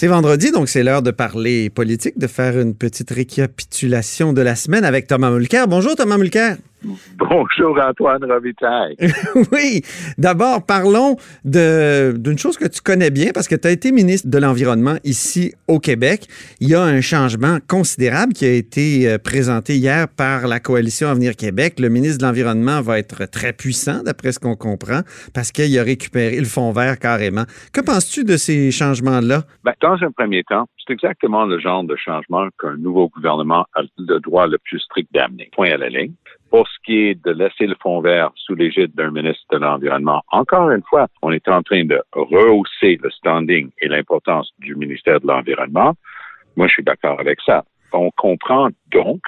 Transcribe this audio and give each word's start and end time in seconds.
C'est 0.00 0.06
vendredi, 0.06 0.50
donc 0.50 0.70
c'est 0.70 0.82
l'heure 0.82 1.02
de 1.02 1.10
parler 1.10 1.68
politique, 1.68 2.18
de 2.18 2.26
faire 2.26 2.58
une 2.58 2.74
petite 2.74 3.10
récapitulation 3.10 4.32
de 4.32 4.40
la 4.40 4.54
semaine 4.54 4.86
avec 4.86 5.06
Thomas 5.06 5.30
Mulcair. 5.30 5.68
Bonjour 5.68 5.94
Thomas 5.94 6.16
Mulcair. 6.16 6.56
Bonjour 7.18 7.78
Antoine 7.80 8.24
Robitaille. 8.24 8.96
oui, 9.52 9.82
d'abord 10.18 10.64
parlons 10.64 11.16
d'une 11.44 12.38
chose 12.38 12.56
que 12.56 12.66
tu 12.66 12.80
connais 12.80 13.10
bien 13.10 13.30
parce 13.34 13.48
que 13.48 13.54
tu 13.54 13.68
as 13.68 13.70
été 13.70 13.92
ministre 13.92 14.28
de 14.28 14.38
l'Environnement 14.38 14.96
ici 15.04 15.52
au 15.68 15.78
Québec. 15.78 16.26
Il 16.60 16.68
y 16.68 16.74
a 16.74 16.82
un 16.82 17.00
changement 17.00 17.58
considérable 17.68 18.32
qui 18.32 18.46
a 18.46 18.52
été 18.52 19.08
euh, 19.08 19.18
présenté 19.18 19.76
hier 19.76 20.08
par 20.08 20.46
la 20.46 20.60
coalition 20.60 21.08
Avenir 21.08 21.36
Québec. 21.36 21.78
Le 21.78 21.88
ministre 21.88 22.18
de 22.18 22.24
l'Environnement 22.24 22.80
va 22.80 22.98
être 22.98 23.26
très 23.26 23.52
puissant 23.52 24.02
d'après 24.02 24.32
ce 24.32 24.38
qu'on 24.38 24.56
comprend 24.56 25.00
parce 25.34 25.52
qu'il 25.52 25.78
a 25.78 25.82
récupéré 25.82 26.38
le 26.38 26.44
fond 26.44 26.72
vert 26.72 26.98
carrément. 26.98 27.44
Que 27.72 27.80
penses-tu 27.80 28.24
de 28.24 28.36
ces 28.36 28.70
changements-là? 28.70 29.42
Ben, 29.64 29.74
dans 29.80 30.02
un 30.02 30.10
premier 30.10 30.44
temps, 30.44 30.66
c'est 30.78 30.92
exactement 30.92 31.44
le 31.44 31.58
genre 31.58 31.84
de 31.84 31.96
changement 31.96 32.48
qu'un 32.60 32.76
nouveau 32.76 33.08
gouvernement 33.08 33.66
a 33.74 33.82
le 33.98 34.18
droit 34.20 34.46
le 34.46 34.58
plus 34.58 34.80
strict 34.80 35.08
d'amener. 35.12 35.50
Point 35.52 35.72
à 35.72 35.76
la 35.76 35.88
ligne. 35.88 36.14
Pour 36.50 36.66
ce 36.66 36.78
qui 36.84 36.98
est 37.08 37.24
de 37.24 37.30
laisser 37.30 37.66
le 37.66 37.76
fond 37.80 38.00
vert 38.00 38.30
sous 38.34 38.56
l'égide 38.56 38.92
d'un 38.96 39.12
ministre 39.12 39.44
de 39.52 39.58
l'Environnement, 39.58 40.22
encore 40.32 40.70
une 40.70 40.82
fois, 40.82 41.06
on 41.22 41.30
est 41.30 41.48
en 41.48 41.62
train 41.62 41.84
de 41.84 42.02
rehausser 42.12 42.98
le 43.00 43.10
standing 43.10 43.70
et 43.80 43.88
l'importance 43.88 44.50
du 44.58 44.74
ministère 44.74 45.20
de 45.20 45.28
l'Environnement. 45.28 45.94
Moi, 46.56 46.66
je 46.66 46.72
suis 46.72 46.82
d'accord 46.82 47.20
avec 47.20 47.40
ça. 47.42 47.64
On 47.92 48.10
comprend 48.16 48.68
donc 48.90 49.20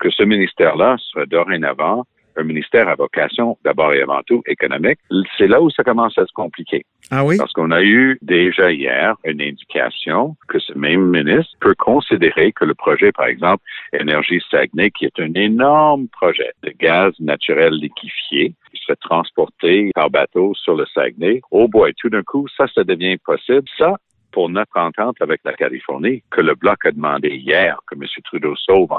que 0.00 0.10
ce 0.10 0.24
ministère-là 0.24 0.96
sera 0.98 1.26
dorénavant 1.26 2.04
un 2.36 2.44
ministère 2.44 2.88
à 2.88 2.94
vocation, 2.94 3.58
d'abord 3.64 3.92
et 3.92 4.02
avant 4.02 4.22
tout, 4.26 4.42
économique, 4.46 4.98
c'est 5.38 5.46
là 5.46 5.60
où 5.60 5.70
ça 5.70 5.84
commence 5.84 6.16
à 6.18 6.26
se 6.26 6.32
compliquer. 6.32 6.84
Ah 7.10 7.24
oui? 7.24 7.36
Parce 7.36 7.52
qu'on 7.52 7.70
a 7.70 7.82
eu 7.82 8.18
déjà 8.22 8.72
hier 8.72 9.16
une 9.24 9.42
indication 9.42 10.36
que 10.48 10.58
ce 10.58 10.72
même 10.76 11.10
ministre 11.10 11.52
peut 11.60 11.74
considérer 11.78 12.52
que 12.52 12.64
le 12.64 12.74
projet, 12.74 13.12
par 13.12 13.26
exemple, 13.26 13.62
Énergie 13.92 14.42
Saguenay, 14.50 14.90
qui 14.90 15.04
est 15.04 15.20
un 15.20 15.32
énorme 15.34 16.08
projet 16.08 16.52
de 16.62 16.70
gaz 16.78 17.12
naturel 17.20 17.74
liquéfié, 17.74 18.54
qui 18.72 18.82
serait 18.82 18.96
transporté 18.96 19.90
par 19.94 20.10
bateau 20.10 20.52
sur 20.54 20.74
le 20.74 20.86
Saguenay, 20.86 21.40
au 21.50 21.68
bois, 21.68 21.90
tout 21.96 22.08
d'un 22.08 22.22
coup, 22.22 22.46
ça, 22.56 22.66
ça 22.74 22.84
devient 22.84 23.16
possible. 23.24 23.64
Ça, 23.78 23.96
pour 24.34 24.50
notre 24.50 24.76
entente 24.76 25.16
avec 25.20 25.40
la 25.44 25.52
Californie, 25.52 26.24
que 26.32 26.40
le 26.40 26.56
Bloc 26.56 26.84
a 26.84 26.90
demandé 26.90 27.28
hier 27.28 27.78
que 27.86 27.94
M. 27.94 28.02
Trudeau 28.24 28.56
sauve 28.56 28.90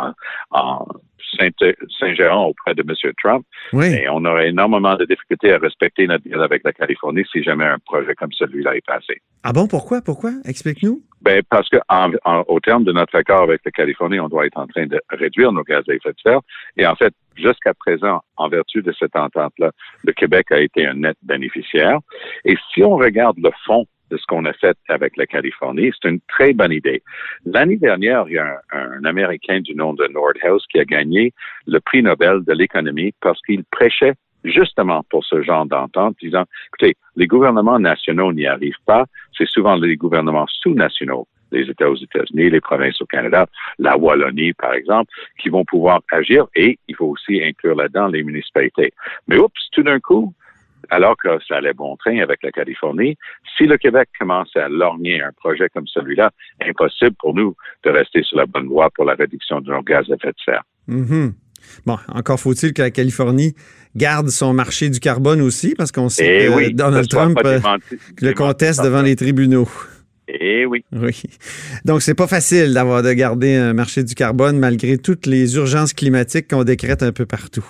en, 0.52 0.86
Saint-Géron 2.00 2.46
auprès 2.46 2.74
de 2.74 2.82
M. 2.82 3.12
Trump. 3.22 3.46
Oui. 3.74 3.88
Et 3.88 4.08
on 4.10 4.24
aurait 4.24 4.48
énormément 4.48 4.96
de 4.96 5.04
difficultés 5.04 5.52
à 5.52 5.58
respecter 5.58 6.08
notre 6.08 6.24
deal 6.24 6.40
avec 6.40 6.64
la 6.64 6.72
Californie 6.72 7.24
si 7.30 7.44
jamais 7.44 7.66
un 7.66 7.80
projet 7.80 8.16
comme 8.16 8.32
celui-là 8.32 8.78
est 8.78 8.86
passé. 8.86 9.22
Ah 9.44 9.52
bon, 9.52 9.68
pourquoi? 9.68 10.02
Pourquoi? 10.02 10.32
Explique-nous. 10.46 11.02
Ben, 11.22 11.42
parce 11.50 11.68
que 11.68 11.78
au 12.48 12.60
terme 12.62 12.86
de 12.86 12.94
notre 12.94 13.16
accord 13.16 13.44
avec 13.44 13.60
la 13.66 13.72
Californie, 13.72 14.22
on 14.22 14.30
doit 14.30 14.46
être 14.46 14.58
en 14.58 14.68
train 14.68 14.86
de 14.86 15.02
réduire 15.10 15.52
nos 15.52 15.64
gaz 15.64 15.84
à 15.90 15.94
effet 15.94 16.12
de 16.12 16.20
serre. 16.24 16.40
Et 16.78 16.88
en 16.88 16.96
fait, 16.96 17.14
jusqu'à 17.36 17.74
présent, 17.74 18.22
en 18.38 18.48
vertu 18.48 18.82
de 18.82 18.94
cette 18.98 19.18
entente-là, 19.18 19.72
le 20.06 20.14
Québec 20.14 20.52
a 20.52 20.60
été 20.60 20.86
un 20.88 20.94
net 20.94 21.18
bénéficiaire. 21.24 22.00
Et 22.46 22.56
si 22.74 22.84
on 22.84 22.96
regarde 22.96 23.38
le 23.40 23.52
fond 23.66 23.86
de 24.16 24.22
ce 24.22 24.26
qu'on 24.28 24.46
a 24.46 24.54
fait 24.54 24.78
avec 24.88 25.18
la 25.18 25.26
Californie. 25.26 25.92
C'est 25.94 26.10
une 26.10 26.22
très 26.28 26.54
bonne 26.54 26.72
idée. 26.72 27.04
L'année 27.46 27.76
dernière, 27.76 28.26
il 28.28 28.36
y 28.36 28.38
a 28.38 28.62
un, 28.72 29.04
Américain 29.04 29.60
du 29.60 29.76
nom 29.76 29.94
de 29.94 30.08
Nordhaus 30.08 30.64
qui 30.72 30.80
a 30.80 30.86
gagné 30.86 31.34
le 31.68 31.80
prix 31.80 32.02
Nobel 32.02 32.44
de 32.44 32.54
l'économie 32.54 33.14
parce 33.22 33.42
qu'il 33.42 33.64
prêchait 33.66 34.14
justement 34.46 35.04
pour 35.10 35.26
ce 35.26 35.42
genre 35.42 35.66
d'entente, 35.66 36.16
disant, 36.22 36.46
écoutez, 36.68 36.96
les 37.16 37.28
gouvernements 37.28 37.80
nationaux 37.80 38.32
n'y 38.32 38.46
arrivent 38.46 38.84
pas, 38.86 39.06
c'est 39.38 39.48
souvent 39.48 39.76
les 39.76 39.98
gouvernements 39.98 40.46
sous-nationaux 40.48 41.28
les 41.52 41.70
États 41.70 41.90
aux 41.90 41.96
États-Unis, 41.96 42.50
les 42.50 42.60
provinces 42.60 43.02
au 43.02 43.06
Canada, 43.06 43.46
la 43.80 43.96
Wallonie, 43.98 44.54
par 44.54 44.74
exemple, 44.74 45.12
qui 45.40 45.50
vont 45.50 45.64
pouvoir 45.64 46.02
agir 46.12 46.48
et 46.56 46.78
il 46.88 46.96
faut 46.96 47.06
aussi 47.06 47.42
inclure 47.42 47.76
là-dedans 47.76 48.08
les 48.08 48.24
municipalités. 48.24 48.92
Mais 49.28 49.38
oups, 49.38 49.70
tout 49.72 49.84
d'un 49.84 50.00
coup, 50.00 50.34
alors 50.90 51.16
que 51.18 51.30
ça 51.48 51.58
allait 51.58 51.74
bon 51.74 51.96
train 51.98 52.20
avec 52.20 52.44
la 52.44 52.52
Californie, 52.52 53.18
si 53.58 53.66
le 53.66 53.78
Québec 53.78 54.10
commence 54.20 54.56
à 54.56 54.68
lorgner 54.68 55.22
un 55.22 55.32
projet 55.32 55.70
comme 55.70 55.88
celui-là, 55.88 56.32
impossible 56.62 57.16
pour 57.20 57.34
nous 57.34 57.56
de 57.84 57.90
rester 57.90 58.24
sur 58.24 58.38
la 58.38 58.46
bonne 58.46 58.68
voie 58.68 58.90
pour 58.92 59.06
la 59.06 59.16
réduction 59.16 59.62
de 59.62 59.72
nos 59.72 59.82
gaz 59.82 60.06
à 60.10 60.16
effet 60.16 60.28
de 60.28 60.44
serre. 60.44 60.64
Mm-hmm. 60.90 61.34
Bon, 61.86 61.98
encore 62.14 62.40
faut-il 62.40 62.74
que 62.74 62.82
la 62.82 62.92
Californie 62.92 63.56
garde 63.96 64.30
son 64.30 64.54
marché 64.54 64.90
du 64.90 65.00
carbone 65.00 65.42
aussi, 65.42 65.74
parce 65.76 65.92
qu'on 65.92 66.10
sait 66.10 66.46
eh 66.46 66.48
que 66.48 66.74
Donald 66.74 67.08
Trump 67.08 67.40
euh, 67.44 67.60
le 68.22 68.34
conteste 68.34 68.84
devant 68.84 69.02
les 69.02 69.16
tribunaux. 69.16 69.68
Eh 70.28 70.66
oui. 70.66 70.84
Oui. 70.92 71.22
Donc, 71.86 72.02
c'est 72.02 72.16
pas 72.16 72.28
facile 72.28 72.74
d'avoir 72.74 73.04
de 73.04 73.14
garder 73.14 73.56
un 73.56 73.74
marché 73.74 74.04
du 74.04 74.16
carbone 74.16 74.58
malgré 74.58 74.98
toutes 74.98 75.28
les 75.28 75.56
urgences 75.56 75.94
climatiques 75.94 76.48
qu'on 76.50 76.64
décrète 76.64 77.04
un 77.04 77.12
peu 77.12 77.26
partout. 77.26 77.66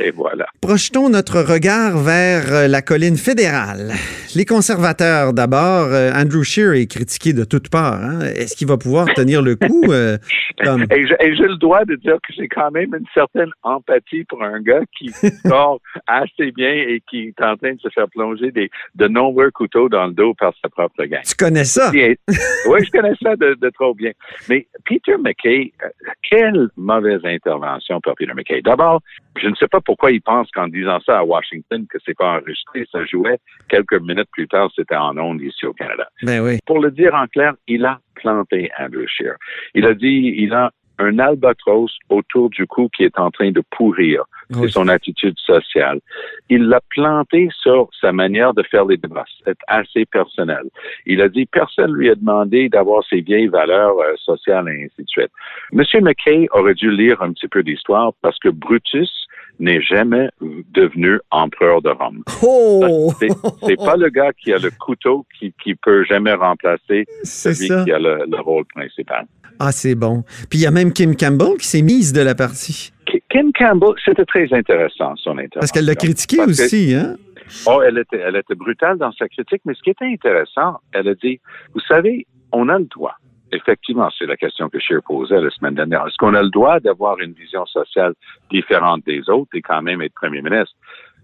Et 0.00 0.10
voilà. 0.10 0.46
Projetons 0.60 1.10
notre 1.10 1.40
regard 1.40 1.98
vers 1.98 2.52
euh, 2.52 2.68
la 2.68 2.80
colline 2.82 3.16
fédérale. 3.16 3.92
Les 4.34 4.44
conservateurs, 4.44 5.32
d'abord, 5.32 5.88
euh, 5.90 6.12
Andrew 6.12 6.42
Scheer 6.42 6.72
est 6.74 6.86
critiqué 6.86 7.32
de 7.32 7.44
toutes 7.44 7.68
parts. 7.68 8.00
Hein. 8.00 8.20
Est-ce 8.36 8.56
qu'il 8.56 8.68
va 8.68 8.78
pouvoir 8.78 9.12
tenir 9.14 9.42
le 9.42 9.56
coup? 9.56 9.84
Euh, 9.88 10.16
et 10.60 11.06
j'ai 11.36 11.48
le 11.48 11.56
droit 11.56 11.84
de 11.84 11.96
dire 11.96 12.16
que 12.26 12.32
j'ai 12.34 12.48
quand 12.48 12.70
même 12.70 12.94
une 12.94 13.06
certaine 13.12 13.50
empathie 13.62 14.24
pour 14.24 14.42
un 14.42 14.60
gars 14.60 14.82
qui 14.96 15.10
sort 15.46 15.80
assez 16.06 16.52
bien 16.52 16.72
et 16.72 17.02
qui 17.10 17.28
est 17.28 17.44
en 17.44 17.56
train 17.56 17.74
de 17.74 17.80
se 17.80 17.88
faire 17.90 18.08
plonger 18.08 18.50
des, 18.52 18.70
de 18.94 19.08
nombreux 19.08 19.50
couteaux 19.50 19.88
dans 19.88 20.06
le 20.06 20.12
dos 20.12 20.34
par 20.34 20.54
sa 20.62 20.68
propre 20.68 21.04
gang. 21.04 21.22
Tu 21.26 21.34
connais 21.34 21.64
ça? 21.64 21.90
oui, 21.92 22.16
je 22.84 22.90
connais 22.90 23.14
ça 23.22 23.36
de, 23.36 23.54
de, 23.60 23.70
trop 23.70 23.94
bien. 23.94 24.12
Mais 24.48 24.66
Peter 24.84 25.16
McKay, 25.18 25.72
quelle 26.28 26.68
mauvaise 26.76 27.20
intervention 27.24 28.00
par 28.00 28.14
Peter 28.14 28.32
McKay. 28.34 28.62
D'abord, 28.62 29.00
je 29.40 29.48
ne 29.48 29.54
sais 29.54 29.68
pas 29.68 29.80
pourquoi 29.90 30.12
il 30.12 30.22
pense 30.22 30.48
qu'en 30.52 30.68
disant 30.68 31.00
ça 31.04 31.18
à 31.18 31.24
Washington 31.24 31.84
que 31.90 31.98
c'est 32.06 32.16
pas 32.16 32.36
enregistré, 32.36 32.86
ça 32.92 33.04
jouait 33.06 33.38
quelques 33.68 34.00
minutes 34.00 34.28
plus 34.30 34.46
tard, 34.46 34.70
c'était 34.76 34.94
en 34.94 35.18
ondes 35.18 35.42
ici 35.42 35.66
au 35.66 35.72
Canada. 35.72 36.06
Ben 36.22 36.40
oui. 36.44 36.60
Pour 36.64 36.78
le 36.78 36.92
dire 36.92 37.12
en 37.12 37.26
clair, 37.26 37.54
il 37.66 37.84
a 37.84 37.98
planté 38.14 38.70
Andrew 38.78 39.04
Scheer. 39.08 39.34
Il 39.74 39.84
a 39.86 39.94
dit, 39.94 40.32
il 40.36 40.54
a 40.54 40.70
un 41.00 41.18
albatros 41.18 41.90
autour 42.08 42.50
du 42.50 42.68
cou 42.68 42.88
qui 42.96 43.02
est 43.02 43.18
en 43.18 43.32
train 43.32 43.50
de 43.50 43.64
pourrir. 43.70 44.22
C'est 44.52 44.68
son 44.68 44.88
attitude 44.88 45.38
sociale. 45.38 46.00
Il 46.48 46.64
l'a 46.68 46.80
planté 46.90 47.48
sur 47.60 47.88
sa 48.00 48.12
manière 48.12 48.52
de 48.54 48.62
faire 48.64 48.84
les 48.84 48.96
débats. 48.96 49.24
C'est 49.44 49.58
assez 49.66 50.04
personnel. 50.06 50.64
Il 51.06 51.20
a 51.20 51.28
dit, 51.28 51.46
personne 51.46 51.92
lui 51.92 52.10
a 52.10 52.14
demandé 52.14 52.68
d'avoir 52.68 53.04
ses 53.08 53.20
vieilles 53.20 53.46
valeurs 53.48 53.96
euh, 53.98 54.14
sociales 54.16 54.68
et 54.68 54.84
ainsi 54.84 55.04
de 55.04 55.08
suite. 55.08 55.30
Monsieur 55.72 56.00
McKay 56.00 56.48
aurait 56.52 56.74
dû 56.74 56.90
lire 56.90 57.22
un 57.22 57.32
petit 57.32 57.46
peu 57.46 57.62
d'histoire 57.62 58.12
parce 58.22 58.38
que 58.40 58.48
Brutus 58.48 59.28
n'est 59.60 59.80
jamais 59.80 60.28
devenu 60.74 61.20
empereur 61.30 61.82
de 61.82 61.90
Rome. 61.90 62.24
Oh! 62.42 63.12
C'est 63.20 63.76
pas 63.76 63.96
le 63.96 64.08
gars 64.08 64.32
qui 64.32 64.52
a 64.52 64.58
le 64.58 64.70
couteau 64.70 65.26
qui, 65.38 65.54
qui 65.62 65.74
peut 65.74 66.04
jamais 66.04 66.32
remplacer 66.32 67.06
celui 67.22 67.68
qui 67.84 67.92
a 67.92 67.98
le, 67.98 68.24
le 68.28 68.40
rôle 68.40 68.64
principal. 68.64 69.26
Ah, 69.58 69.72
c'est 69.72 69.94
bon. 69.94 70.24
Puis 70.48 70.60
il 70.60 70.62
y 70.62 70.66
a 70.66 70.70
même 70.70 70.92
Kim 70.92 71.14
Campbell 71.14 71.58
qui 71.58 71.66
s'est 71.66 71.82
mise 71.82 72.12
de 72.12 72.22
la 72.22 72.34
partie. 72.34 72.92
Kim 73.28 73.52
Campbell, 73.52 73.90
c'était 74.04 74.24
très 74.24 74.52
intéressant, 74.52 75.14
son 75.16 75.32
intervention. 75.32 75.60
Parce 75.60 75.72
qu'elle 75.72 75.84
l'a 75.84 75.94
critiqué 75.94 76.40
aussi, 76.40 76.94
hein? 76.94 77.16
Oh, 77.66 77.82
elle 77.84 77.98
était, 77.98 78.18
elle 78.18 78.36
était 78.36 78.54
brutale 78.54 78.96
dans 78.98 79.12
sa 79.12 79.28
critique, 79.28 79.60
mais 79.64 79.74
ce 79.74 79.82
qui 79.82 79.90
était 79.90 80.06
intéressant, 80.06 80.78
elle 80.92 81.08
a 81.08 81.14
dit, 81.14 81.40
vous 81.74 81.80
savez, 81.80 82.26
on 82.52 82.68
a 82.68 82.78
le 82.78 82.84
droit. 82.84 83.16
Effectivement, 83.52 84.08
c'est 84.16 84.26
la 84.26 84.36
question 84.36 84.68
que 84.68 84.78
Scheer 84.78 85.02
posait 85.02 85.40
la 85.40 85.50
semaine 85.50 85.74
dernière. 85.74 86.06
Est-ce 86.06 86.16
qu'on 86.18 86.34
a 86.34 86.42
le 86.42 86.50
droit 86.50 86.78
d'avoir 86.78 87.18
une 87.18 87.32
vision 87.32 87.66
sociale 87.66 88.14
différente 88.50 89.04
des 89.04 89.28
autres 89.28 89.50
et 89.54 89.62
quand 89.62 89.82
même 89.82 90.02
être 90.02 90.14
premier 90.14 90.40
ministre? 90.40 90.74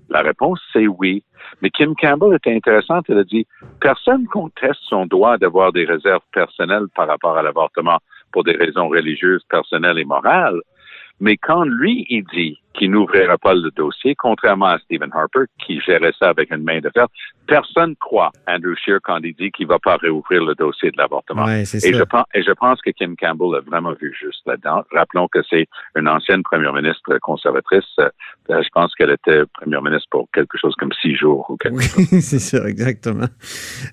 La 0.08 0.22
réponse, 0.22 0.60
c'est 0.72 0.86
oui. 0.86 1.22
Mais 1.62 1.70
Kim 1.70 1.94
Campbell 1.94 2.34
était 2.34 2.54
intéressante. 2.54 3.06
Elle 3.08 3.18
a 3.18 3.24
dit, 3.24 3.46
personne 3.80 4.26
conteste 4.26 4.80
son 4.88 5.06
droit 5.06 5.36
d'avoir 5.38 5.72
des 5.72 5.84
réserves 5.84 6.22
personnelles 6.32 6.86
par 6.94 7.08
rapport 7.08 7.36
à 7.36 7.42
l'avortement 7.42 7.98
pour 8.32 8.44
des 8.44 8.52
raisons 8.52 8.88
religieuses, 8.88 9.42
personnelles 9.48 9.98
et 9.98 10.04
morales. 10.04 10.60
Mais 11.20 11.36
quand 11.36 11.64
lui, 11.64 12.06
il 12.08 12.24
dit 12.32 12.58
qui 12.78 12.88
n'ouvrira 12.88 13.38
pas 13.38 13.54
le 13.54 13.70
dossier, 13.70 14.14
contrairement 14.14 14.66
à 14.66 14.78
Stephen 14.78 15.10
Harper, 15.12 15.44
qui 15.64 15.80
gérait 15.80 16.12
ça 16.18 16.28
avec 16.28 16.50
une 16.50 16.62
main 16.62 16.80
de 16.80 16.90
fer. 16.90 17.06
Personne 17.46 17.94
croit 17.96 18.32
Andrew 18.48 18.74
Scheer 18.76 18.98
quand 19.02 19.18
il 19.22 19.34
dit 19.34 19.50
qu'il 19.52 19.66
va 19.68 19.78
pas 19.78 19.96
réouvrir 19.96 20.44
le 20.44 20.54
dossier 20.54 20.90
de 20.90 20.96
l'avortement. 20.98 21.44
Ouais, 21.44 21.62
et, 21.62 21.94
je 21.94 22.02
pense, 22.02 22.24
et 22.34 22.42
je 22.42 22.50
pense 22.52 22.80
que 22.82 22.90
Kim 22.90 23.14
Campbell 23.16 23.56
a 23.56 23.60
vraiment 23.60 23.92
vu 24.00 24.14
juste 24.20 24.42
là-dedans. 24.46 24.82
Rappelons 24.92 25.28
que 25.28 25.38
c'est 25.48 25.66
une 25.96 26.08
ancienne 26.08 26.42
première 26.42 26.72
ministre 26.72 27.18
conservatrice. 27.20 27.84
Euh, 28.00 28.08
Je 28.48 28.68
pense 28.74 28.94
qu'elle 28.94 29.10
était 29.10 29.42
première 29.54 29.82
ministre 29.82 30.08
pour 30.10 30.28
quelque 30.32 30.58
chose 30.58 30.74
comme 30.76 30.92
six 31.00 31.14
jours 31.14 31.48
ou 31.48 31.56
quelque 31.56 31.76
Oui, 31.76 32.06
c'est 32.20 32.40
ça, 32.40 32.68
exactement. 32.68 33.26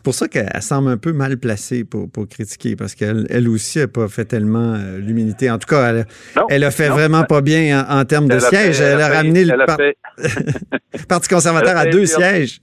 Pour 0.03 0.15
ça 0.15 0.27
qu'elle 0.27 0.50
semble 0.62 0.89
un 0.89 0.97
peu 0.97 1.13
mal 1.13 1.38
placée 1.38 1.85
pour, 1.85 2.12
pour 2.12 2.27
critiquer, 2.27 2.75
parce 2.75 2.95
qu'elle 2.95 3.27
elle 3.30 3.47
aussi 3.47 3.80
n'a 3.80 3.88
pas 3.88 4.07
fait 4.07 4.25
tellement 4.25 4.74
euh, 4.74 4.97
l'humilité. 4.97 5.51
En 5.51 5.59
tout 5.59 5.68
cas, 5.68 5.89
elle, 5.89 6.06
Non, 6.35 6.47
elle 6.50 6.63
a 6.63 6.71
fait 6.71 6.89
non. 6.89 6.95
vraiment 6.95 7.24
pas 7.24 7.41
bien 7.41 7.85
en, 7.88 8.00
en 8.00 8.06
termes 8.06 8.27
de 8.27 8.35
a 8.35 8.73
sièges. 8.78 8.94
elle, 8.94 9.02
a 9.02 9.10
fait- 9.10 9.16
ramené 9.16 9.46
le 9.46 9.66
par- 9.66 11.08
Parti 11.08 11.30
conservateur 11.30 11.78
à 11.78 11.86
deux 11.86 12.06
sièges. 12.06 12.60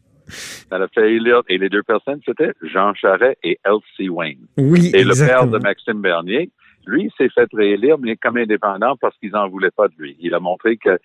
Elle 0.70 0.82
a 0.82 0.88
fait 0.88 1.12
élire, 1.12 1.42
et 1.48 1.58
les 1.58 1.68
deux 1.68 1.82
personnes, 1.82 2.20
c'était 2.24 2.52
Jean 2.62 2.94
Charest 2.94 3.36
et 3.42 3.58
Elsie 3.64 4.08
Wayne. 4.08 4.38
Oui, 4.56 4.90
Et 4.94 5.02
le 5.02 5.14
père 5.26 5.46
de 5.48 5.58
Maxime 5.58 6.00
Bernier, 6.00 6.50
lui, 6.86 7.10
s'est 7.18 7.28
fait 7.34 7.48
réélire, 7.52 7.98
mais 7.98 8.16
comme 8.16 8.36
indépendant 8.36 8.96
parce 9.00 9.16
qu'ils 9.18 9.32
n'en 9.32 9.48
voulaient 9.48 9.70
pas 9.72 9.88
de 9.88 9.94
lui. 9.98 10.16
Il 10.20 10.32
a 10.34 10.40
montré 10.40 10.76
qu'il 10.76 10.96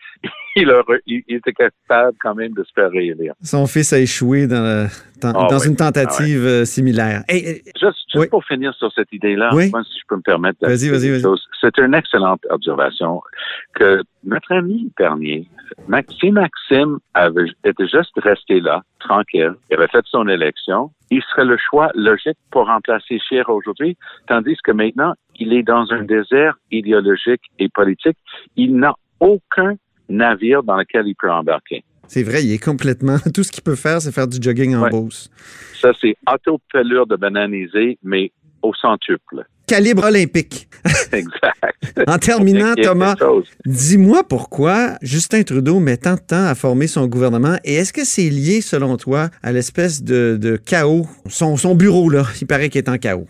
il, 1.05 1.23
il 1.27 1.35
était 1.35 1.53
capable 1.53 2.17
quand 2.21 2.35
même 2.35 2.53
de 2.53 2.63
se 2.63 2.71
faire 2.73 2.89
réélire. 2.89 3.33
Son 3.43 3.67
fils 3.67 3.91
a 3.93 3.99
échoué 3.99 4.47
dans, 4.47 4.61
le- 4.63 4.87
dans, 5.21 5.33
Ah 5.35 5.47
dans 5.49 5.59
oui. 5.59 5.67
une 5.67 5.75
tentative 5.75 6.45
euh, 6.45 6.65
similaire. 6.65 7.23
Hey, 7.27 7.61
Juste, 7.65 7.81
juste 7.81 8.15
Oui. 8.15 8.27
pour 8.29 8.43
finir 8.45 8.73
sur 8.75 8.91
cette 8.93 9.11
idée-là, 9.11 9.49
Oui. 9.53 9.69
moi, 9.71 9.83
si 9.83 9.99
je 9.99 10.03
peux 10.07 10.15
me 10.15 10.21
permettre 10.21 10.57
Vas-y, 10.61 10.89
vas-y, 10.89 11.09
vas-y. 11.09 11.35
c'est 11.59 11.77
une 11.77 11.93
excellente 11.93 12.41
observation 12.49 13.21
que 13.73 14.01
notre 14.23 14.53
ami 14.53 14.91
Bernier, 14.97 15.47
si 16.19 16.31
Maxime 16.31 16.99
avait, 17.13 17.45
était 17.65 17.87
juste 17.87 18.11
resté 18.17 18.59
là, 18.61 18.81
tranquille, 18.99 19.53
il 19.69 19.75
avait 19.75 19.87
fait 19.87 20.05
son 20.05 20.27
élection, 20.27 20.91
il 21.11 21.21
serait 21.23 21.45
le 21.45 21.57
choix 21.57 21.91
logique 21.95 22.37
pour 22.51 22.67
remplacer 22.67 23.19
Scheer 23.19 23.49
aujourd'hui, 23.49 23.97
tandis 24.27 24.55
que 24.63 24.71
maintenant, 24.71 25.13
il 25.37 25.53
est 25.53 25.63
dans 25.63 25.91
un 25.91 26.03
désert 26.03 26.57
idéologique 26.71 27.41
et 27.59 27.67
politique. 27.69 28.17
Il 28.55 28.77
n'a 28.77 28.93
aucun 29.19 29.75
navire 30.09 30.63
dans 30.63 30.77
lequel 30.77 31.07
il 31.07 31.15
peut 31.15 31.31
embarquer. 31.31 31.83
c'est 32.07 32.23
vrai, 32.23 32.43
il 32.43 32.51
est 32.53 32.63
complètement. 32.63 33.17
Tout 33.33 33.43
ce 33.43 33.51
qu'il 33.51 33.63
peut 33.63 33.75
faire, 33.75 34.01
c'est 34.01 34.11
faire 34.11 34.27
du 34.27 34.37
jogging 34.41 34.75
en 34.75 34.83
Ouais. 34.83 34.89
Beauce. 34.89 35.29
Ça, 35.81 35.91
c'est 35.99 36.15
auto-pelure 36.31 37.07
de 37.07 37.15
bananisé, 37.15 37.97
mais 38.03 38.31
au 38.61 38.73
centuple. 38.73 39.45
Calibre 39.67 40.03
olympique. 40.05 40.67
exact. 41.11 42.07
En 42.07 42.17
terminant, 42.19 42.73
Thomas, 42.75 43.15
dis-moi 43.65 44.23
pourquoi 44.27 44.97
Justin 45.01 45.41
Trudeau 45.43 45.79
met 45.79 45.97
tant 45.97 46.13
de 46.15 46.19
temps 46.19 46.45
à 46.45 46.53
former 46.53 46.85
son 46.87 47.07
gouvernement 47.07 47.57
et 47.63 47.73
est-ce 47.75 47.91
que 47.91 48.05
c'est 48.05 48.29
lié, 48.29 48.61
selon 48.61 48.97
toi, 48.97 49.29
à 49.41 49.51
l'espèce 49.51 50.03
de, 50.03 50.37
de 50.39 50.57
chaos? 50.57 51.07
Son, 51.27 51.57
son 51.57 51.73
bureau, 51.73 52.09
là, 52.09 52.25
il 52.41 52.45
paraît 52.47 52.69
qu'il 52.69 52.79
est 52.79 52.89
en 52.89 52.97
chaos. 52.99 53.25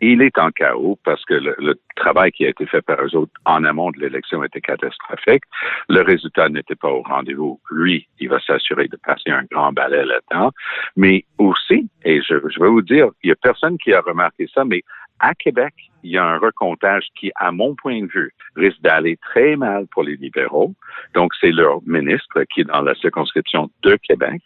Il 0.00 0.22
est 0.22 0.38
en 0.38 0.50
chaos 0.50 0.98
parce 1.04 1.24
que 1.24 1.34
le, 1.34 1.54
le 1.58 1.78
travail 1.96 2.30
qui 2.32 2.46
a 2.46 2.48
été 2.48 2.66
fait 2.66 2.82
par 2.82 3.02
eux 3.02 3.16
autres 3.16 3.32
en 3.44 3.64
amont 3.64 3.90
de 3.90 4.00
l'élection 4.00 4.42
était 4.44 4.60
catastrophique. 4.60 5.42
Le 5.88 6.02
résultat 6.02 6.48
n'était 6.48 6.76
pas 6.76 6.90
au 6.90 7.02
rendez-vous. 7.02 7.60
Lui, 7.70 8.08
il 8.20 8.28
va 8.28 8.40
s'assurer 8.40 8.88
de 8.88 8.96
passer 8.96 9.30
un 9.30 9.44
grand 9.50 9.72
balai 9.72 10.04
là-dedans. 10.04 10.52
Mais 10.96 11.24
aussi, 11.38 11.88
et 12.04 12.20
je, 12.22 12.34
je 12.48 12.60
vais 12.60 12.68
vous 12.68 12.82
dire, 12.82 13.08
il 13.22 13.28
y 13.28 13.32
a 13.32 13.36
personne 13.36 13.78
qui 13.78 13.92
a 13.92 14.00
remarqué 14.00 14.48
ça, 14.54 14.64
mais 14.64 14.82
à 15.20 15.34
Québec, 15.34 15.74
il 16.04 16.12
y 16.12 16.18
a 16.18 16.24
un 16.24 16.38
recomptage 16.38 17.06
qui, 17.18 17.32
à 17.34 17.50
mon 17.50 17.74
point 17.74 18.02
de 18.02 18.06
vue, 18.06 18.32
risque 18.56 18.80
d'aller 18.82 19.16
très 19.16 19.56
mal 19.56 19.86
pour 19.90 20.04
les 20.04 20.16
libéraux. 20.16 20.74
Donc, 21.14 21.32
c'est 21.40 21.50
leur 21.50 21.80
ministre 21.86 22.44
qui 22.54 22.60
est 22.60 22.64
dans 22.64 22.82
la 22.82 22.94
circonscription 22.94 23.68
de 23.82 23.96
Québec. 23.96 24.40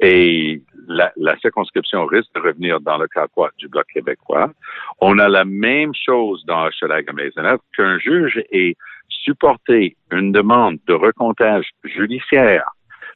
Et 0.00 0.62
la, 0.86 1.12
la 1.16 1.36
circonscription 1.38 2.06
risque 2.06 2.32
de 2.34 2.40
revenir 2.40 2.80
dans 2.80 2.98
le 2.98 3.06
cas 3.08 3.26
du 3.58 3.68
Bloc 3.68 3.86
québécois. 3.92 4.50
On 5.00 5.18
a 5.18 5.28
la 5.28 5.44
même 5.44 5.92
chose 5.94 6.44
dans 6.46 6.66
Hochelaga 6.66 7.12
Maisonneuve 7.12 7.58
qu'un 7.76 7.98
juge 7.98 8.42
ait 8.50 8.76
supporté 9.08 9.96
une 10.10 10.32
demande 10.32 10.78
de 10.86 10.94
recomptage 10.94 11.70
judiciaire 11.84 12.64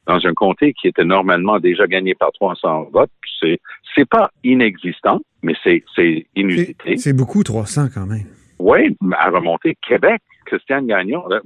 dans 0.07 0.25
un 0.25 0.33
comté 0.33 0.73
qui 0.73 0.87
était 0.87 1.03
normalement 1.03 1.59
déjà 1.59 1.87
gagné 1.87 2.15
par 2.15 2.31
300 2.33 2.89
votes. 2.91 3.11
C'est, 3.39 3.59
c'est 3.95 4.07
pas 4.07 4.31
inexistant, 4.43 5.21
mais 5.41 5.53
c'est, 5.63 5.83
c'est 5.95 6.25
C'est 6.35 6.41
inusité. 6.41 6.97
c'est 6.97 7.13
beaucoup, 7.13 7.43
300 7.43 7.87
quand 7.93 8.05
même. 8.05 8.25
Oui, 8.59 8.95
à 9.17 9.29
remonter 9.29 9.75
Québec, 9.87 10.21
Christiane 10.51 10.85
Gagnon. 10.87 11.23
là, 11.29 11.39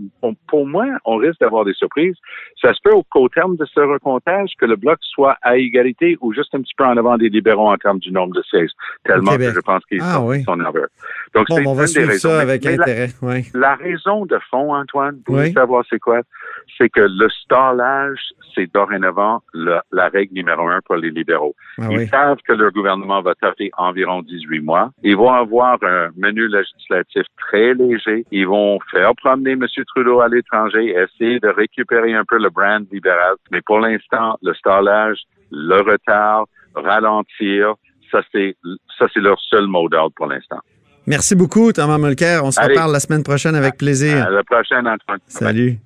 Pour, 0.47 0.65
moi, 0.65 0.85
on 1.05 1.17
risque 1.17 1.39
d'avoir 1.39 1.63
des 1.63 1.73
surprises. 1.73 2.15
Ça 2.59 2.73
se 2.73 2.79
peut 2.83 2.91
au, 2.91 3.03
qu'au 3.03 3.29
terme 3.29 3.55
de 3.55 3.65
ce 3.65 3.79
recomptage 3.79 4.49
que 4.59 4.65
le 4.65 4.75
bloc 4.75 4.97
soit 5.01 5.37
à 5.43 5.57
égalité 5.57 6.17
ou 6.21 6.33
juste 6.33 6.53
un 6.55 6.61
petit 6.61 6.73
peu 6.75 6.85
en 6.85 6.97
avant 6.97 7.17
des 7.17 7.29
libéraux 7.29 7.69
en 7.69 7.77
termes 7.77 7.99
du 7.99 8.11
nombre 8.11 8.33
de 8.33 8.41
sièges. 8.43 8.71
Tellement 9.03 9.37
que 9.37 9.51
je 9.51 9.59
pense 9.59 9.85
qu'ils 9.85 10.01
Ah 10.01 10.15
sont, 10.15 10.27
oui. 10.27 10.43
sont 10.43 10.55
nerveux. 10.55 10.87
Donc, 11.35 11.47
Bon, 11.49 11.55
c'est 11.57 11.67
on 11.67 11.73
va 11.73 11.87
suivre 11.87 12.11
ça 12.13 12.39
avec 12.41 12.65
mais 12.65 12.77
la- 12.77 12.83
intérêt. 12.83 13.09
La 13.53 13.75
raison 13.75 14.25
de 14.25 14.37
fond, 14.49 14.73
Antoine, 14.73 15.19
vous 15.27 15.33
Oui. 15.35 15.39
voulez 15.41 15.53
savoir 15.53 15.83
c'est 15.89 15.99
quoi? 15.99 16.21
C'est 16.77 16.89
que 16.89 17.01
le 17.01 17.29
stallage, 17.29 18.19
c'est 18.53 18.71
dorénavant 18.73 19.41
le- 19.53 19.79
la 19.91 20.09
règle 20.09 20.33
numéro 20.33 20.67
un 20.67 20.79
pour 20.85 20.95
les 20.97 21.09
libéraux. 21.09 21.55
Ah 21.79 21.87
Ils 21.89 21.97
oui. 21.99 22.07
savent 22.07 22.37
que 22.45 22.53
leur 22.53 22.71
gouvernement 22.71 23.21
va 23.21 23.33
taper 23.35 23.71
environ 23.77 24.21
18 24.21 24.59
mois. 24.59 24.91
Ils 25.03 25.15
vont 25.15 25.31
avoir 25.31 25.77
un 25.83 26.09
menu 26.17 26.47
législatif 26.49 27.23
très 27.37 27.73
léger. 27.73 28.25
Ils 28.31 28.45
vont 28.47 28.79
faire 28.91 29.13
promener 29.15 29.51
M. 29.51 29.65
Trudeau 29.87 30.19
à 30.21 30.27
l'étranger, 30.27 30.93
essayer 30.95 31.39
de 31.39 31.47
récupérer 31.47 32.13
un 32.13 32.23
peu 32.27 32.37
le 32.37 32.49
brand 32.49 32.85
libéral. 32.91 33.35
Mais 33.51 33.61
pour 33.61 33.79
l'instant, 33.79 34.37
le 34.41 34.53
stallage, 34.53 35.19
le 35.51 35.79
retard, 35.81 36.45
ralentir, 36.75 37.75
ça 38.11 38.21
c'est 38.31 38.55
ça 38.97 39.05
c'est 39.13 39.19
leur 39.21 39.39
seul 39.41 39.67
mot 39.67 39.87
d'ordre 39.89 40.13
pour 40.15 40.27
l'instant. 40.27 40.59
Merci 41.07 41.35
beaucoup, 41.35 41.71
Thomas 41.71 41.97
Mulcair. 41.99 42.43
On 42.43 42.51
se 42.51 42.59
Allez. 42.59 42.73
reparle 42.73 42.91
la 42.91 42.99
semaine 42.99 43.23
prochaine 43.23 43.55
avec 43.55 43.77
plaisir. 43.77 44.25
À 44.25 44.29
la 44.29 44.43
prochaine, 44.43 44.87
Antoine. 44.87 45.19
Salut. 45.27 45.77